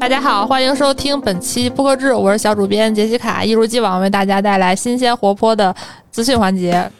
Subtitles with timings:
[0.00, 5.76] 大家好，欢迎收听本期播客志，我是小主编杰西卡，一如既往为大家带来新鲜活泼的
[6.10, 6.90] 资讯环节。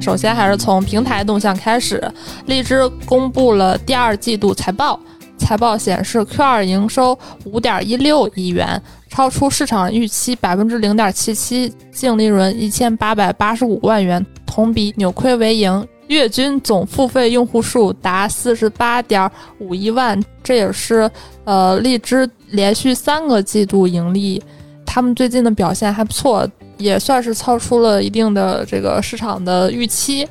[0.00, 2.00] 首先还是从平台动向开始，
[2.46, 5.00] 荔枝公布了第二季度财报，
[5.36, 15.84] 财报显示 Q 二营收五点一六亿元，超出市场预期百分之零点七七，净利润一千八百八十五万元，同比扭亏为盈。
[16.10, 21.08] 月均总付费用户数达四十八点五一万，这也是
[21.44, 24.42] 呃荔枝连续三个季度盈利，
[24.84, 30.26] 他们最近的表现还不错，也算是超出了一定的这个市场的预期。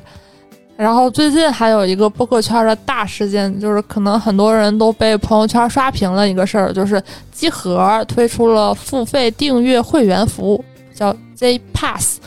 [0.76, 10.62] 然后最近还有一个播客圈的大事件，就是可能很多人都被朋友圈刷屏了一个事儿，就是机核推出了付费订阅会员服务，
[10.94, 12.18] 叫 Z Pass。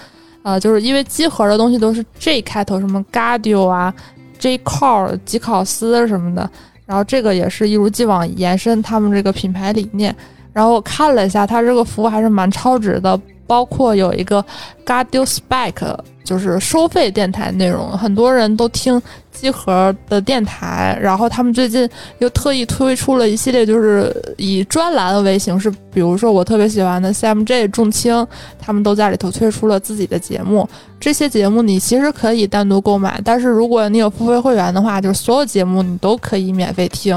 [0.43, 3.91] 啊，就是因为机核的东西都是 J 开头，什么 Gadio 啊、
[4.37, 6.47] J Core、吉考斯什么的，
[6.85, 10.15] 然后这个也是一如既往延伸他们这个品牌理念。
[10.53, 14.41] 然后我看了一下，它这个服务还是蛮超值的，包括有一个
[14.85, 15.97] g a r d i o Spike。
[16.23, 21.87] 就是收费电台内容，很多人都听机核的电台，然后他们最近
[22.19, 28.25] 又特意推出了一系列，就是以专栏为形式，比如说我特别喜欢的 CMJ 重青，
[28.57, 30.65] 他们都在里头推出了自己的节目。
[30.97, 37.13] 这些节目你其实可以单独购买，但是如果你有付费会员的话，就是所有节目你都可以免费听。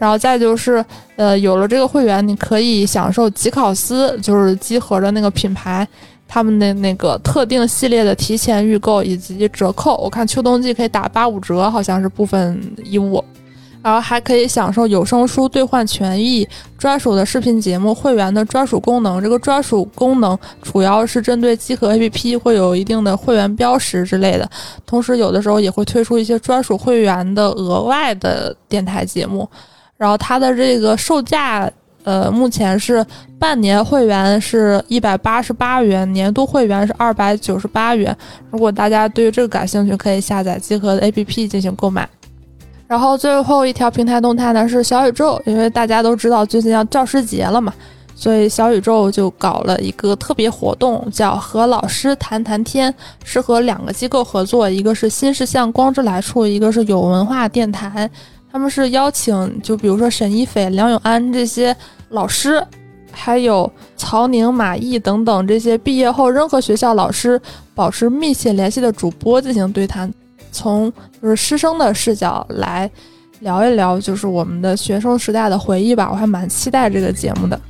[0.00, 0.84] 然后再就是，
[1.14, 5.86] 呃，有了这个会员，你可以享受吉考斯，就是集合的那个品牌。
[6.32, 13.24] 他们的那个特定系列的提前预购以及折扣，我看秋冬季可以打八五折，好像是部分衣物，
[13.82, 19.20] 然后还可以享受有声书兑换权益、专属的视频节目、会员的专属功能。
[19.20, 24.48] 这个专属功能主要是针对集合 APP，会有一定的会员标识之类的。
[24.86, 29.50] 同时，有的时候也会推出一些专属会员的额外的电台节目。
[30.00, 31.70] 然后它的这个售价。
[32.02, 33.04] 呃，目前是
[33.38, 38.16] 半年会员是一百八十八元，年度会员是二百九十八元。
[38.50, 42.08] 如果大家对于这个感兴趣，可以下载集合的 APP 进行购买。
[42.88, 47.70] 然后最后一条平台动态呢是小宇宙，因为大家都知道最近要教师节了嘛，
[48.14, 52.92] 所以小宇宙就搞了一个特别活动，叫和老师谈谈天，
[53.24, 58.10] 是和两个机构合作，一个是新世相光之来处，一个是有文化电台。
[58.52, 61.74] 他们是邀请，就比如说沈一斐、梁永安这些
[62.08, 62.60] 老师，
[63.12, 67.40] 还有曹宁、马毅等等这些毕业后任何学校老师
[67.74, 70.12] 保持密切联系的主播进行对谈，
[70.50, 72.90] 从就是师生的视角来
[73.38, 76.08] 聊一聊，就是我们的学生时代的回忆吧。
[76.10, 77.60] 我还蛮期待这个节目的。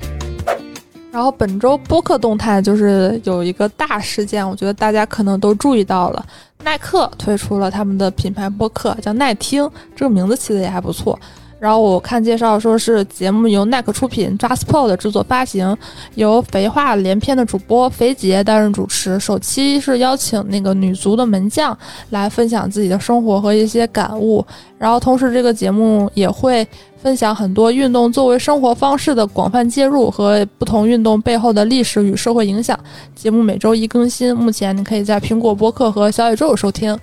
[1.12, 6.24] 然后本周播客动态就是有一个大事件，我觉得大家可能都注意到了。
[6.62, 11.18] 耐克推出了他们的品牌播客，叫耐听，这个名字起的也还不错。
[11.60, 15.76] 然后我看介绍说是节目由耐克出品，JustPod 制作发行，
[16.14, 19.20] 由肥话连篇的主播肥杰担任主持。
[19.20, 21.76] 首期是邀请那个女足的门将
[22.08, 24.42] 来分享自己的生活和一些感悟，
[24.78, 26.66] 然后同时这个节目也会
[27.02, 32.78] 分享很多运动作为生活方式的广泛介入和不同运动背后的历史与社会影响。
[33.14, 36.98] 节目每周一更新，目前你可以在苹果播客和小宇宙收听。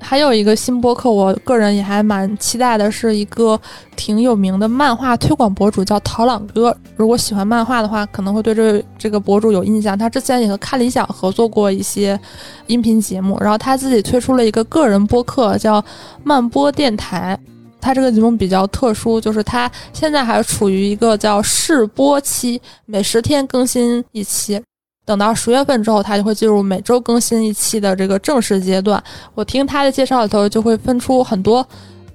[0.00, 3.60] 还有一个新播客，我个人也还蛮期待的，是一个
[3.94, 6.76] 挺有名的漫画推广博主，叫陶朗哥。
[6.96, 9.96] 如果喜欢漫画的话，可能会对这这个博主有印象。
[9.96, 12.18] 他之前也和看理想合作过一些
[12.66, 15.84] 音频节目，然后他自己推出了一个个人播客，叫
[16.24, 17.38] 慢播电台。
[17.80, 24.60] 他这个节目比较特殊，就是他现在还处于一个叫试播期，每十天更新一期。
[25.10, 29.02] 等到十月份之后，它就会进入每周更新一期的这个正式阶段。
[29.34, 31.66] 我听他的介绍里头，就会分出很多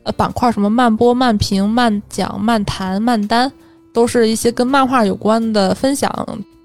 [0.03, 3.51] 呃板块，什么慢播、慢评、慢讲、慢谈、慢单，
[3.91, 6.09] 都是一些跟漫画有关的分享。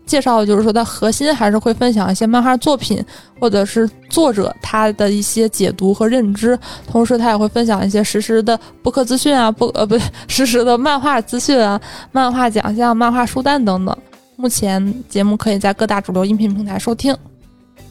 [0.06, 3.04] 介绍就是说，它核心还是会分享一些漫画作品，
[3.40, 6.56] 或者是作者他的一些解读和认知。
[6.86, 11.80] 同时，他也会分享一些实时的播客资讯啊，不呃不对，实时的漫画资讯啊，
[12.12, 13.96] 漫画奖项、漫画书单等等。
[14.40, 17.14] 目前节目可以在各大主流音频平台收听。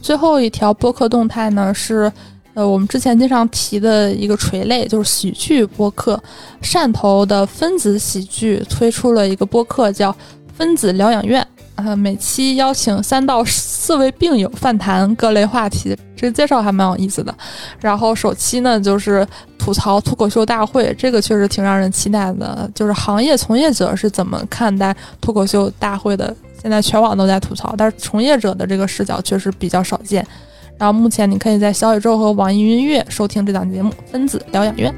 [0.01, 2.11] 最后一条播客动态呢是，
[2.55, 6.19] 呃，我们之前经常提的一个垂类，就是喜剧播客。
[6.59, 10.15] 汕头的分子喜剧推出了一个播客，叫
[10.51, 11.45] 分子疗养院。
[11.75, 17.33] 啊，每期邀请三到四位病友泛谈各类话题，这个介绍还蛮有意思的。
[17.79, 19.25] 然后首期呢就是
[19.59, 22.67] 吐槽脱口秀大会，这个确实挺让人期待的。
[22.73, 26.35] 就是行业从业者是怎么看待脱口秀大会的？
[26.61, 30.25] 现在全网都在吐槽，但是从业者的这个视角确实比较少见。
[30.77, 34.93] 然后目前你可以在小宇宙和网易云音乐收听这档节目《分子疗养院》。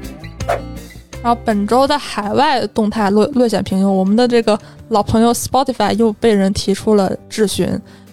[1.22, 4.58] 然后本周的海外动态略略显平庸，我们的这个
[4.88, 7.68] 老朋友 Spotify 又被人提出了质询，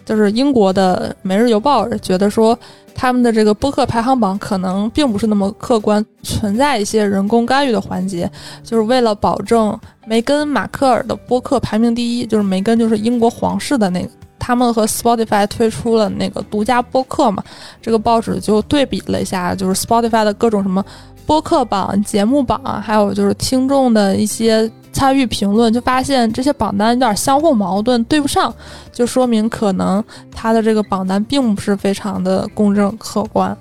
[0.09, 2.57] 就是英国的《每日邮报》觉得说
[2.95, 8.27] 他们的这个播客排行榜可能并不是那么客观，存在一些人工干预的环节，
[8.63, 14.09] 就是为了保证梅根·马克尔的播客排名第一，就是梅根就是英国皇室的那个。
[14.39, 17.43] 他们和 Spotify 推出了那个独家播客嘛，
[17.79, 20.83] 这个报纸就对比了一下，就是 Spotify 的各种什么
[21.27, 24.67] 播客榜、节目榜，还有就是听众的一些
[24.99, 28.53] 参与评论，就发现这些榜单有点相互矛盾，对不上，
[28.91, 33.57] 就说明可能它的这个榜单并不是非常的公正客观。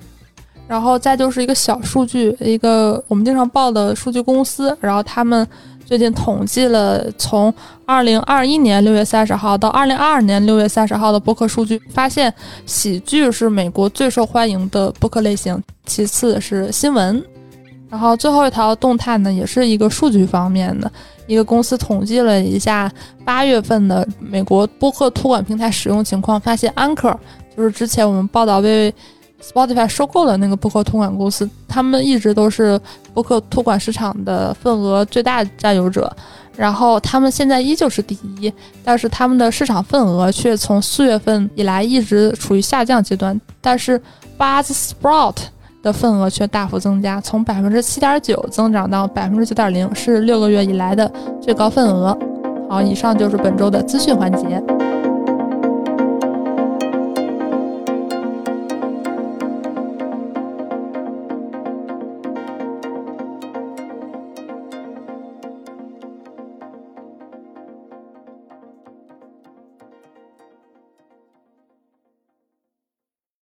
[0.67, 5.47] 然后再就是一个小数据，一个我们经常报的数据公司，然后他们。
[5.85, 7.51] 最近统计了从
[7.83, 12.31] 二零二一年六月三十号到二零二二年六月三十号的播客数据，发现
[12.67, 17.38] 喜剧是美国最受欢迎的播客类型，其次是新闻。
[17.89, 20.91] 然后最后一条动态呢，也是一个数据方面的，
[21.27, 22.91] 一个公司统计了一下
[23.25, 27.17] 八月份的美国播客托管平台使用情况，发现 Anchor
[27.55, 28.93] 就是之前我们报道被。
[29.41, 32.77] Spotify 收购的那个播客托管公司，他们一直都是
[33.13, 36.13] 播客托管市场的份额最大占有者，
[36.57, 38.53] 然后他们现在依旧是第一，
[38.83, 43.39] 但是他们的市场份额却从四月份以来一直处于下降阶段。
[43.61, 44.01] 但是
[44.37, 45.37] Buzzsprout
[45.81, 51.11] 的份额却大幅增加，从百分之七点九增长到百分之九点零，是六个月以来的
[51.41, 52.17] 最高份额。
[52.69, 54.61] 好，以上就是本周的资讯环节。